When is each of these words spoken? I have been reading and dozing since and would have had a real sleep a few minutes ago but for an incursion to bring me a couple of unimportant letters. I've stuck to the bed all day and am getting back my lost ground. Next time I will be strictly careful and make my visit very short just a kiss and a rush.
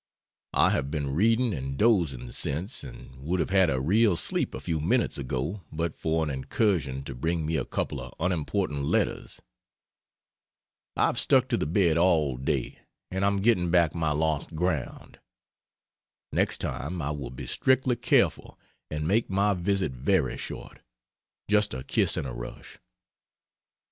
I 0.55 0.71
have 0.71 0.89
been 0.89 1.13
reading 1.13 1.53
and 1.53 1.77
dozing 1.77 2.31
since 2.31 2.83
and 2.83 3.15
would 3.19 3.39
have 3.39 3.51
had 3.51 3.69
a 3.69 3.79
real 3.79 4.17
sleep 4.17 4.55
a 4.55 4.59
few 4.59 4.79
minutes 4.79 5.19
ago 5.19 5.61
but 5.71 5.95
for 5.95 6.23
an 6.23 6.31
incursion 6.31 7.03
to 7.03 7.13
bring 7.13 7.45
me 7.45 7.55
a 7.55 7.65
couple 7.65 8.01
of 8.01 8.11
unimportant 8.19 8.85
letters. 8.85 9.43
I've 10.95 11.19
stuck 11.19 11.47
to 11.49 11.57
the 11.57 11.67
bed 11.67 11.99
all 11.99 12.35
day 12.37 12.79
and 13.11 13.23
am 13.23 13.43
getting 13.43 13.69
back 13.69 13.93
my 13.93 14.09
lost 14.09 14.55
ground. 14.55 15.19
Next 16.31 16.61
time 16.61 16.99
I 16.99 17.11
will 17.11 17.29
be 17.29 17.45
strictly 17.45 17.95
careful 17.95 18.57
and 18.89 19.07
make 19.07 19.29
my 19.29 19.53
visit 19.53 19.91
very 19.91 20.35
short 20.35 20.79
just 21.47 21.75
a 21.75 21.83
kiss 21.83 22.17
and 22.17 22.25
a 22.25 22.33
rush. 22.33 22.79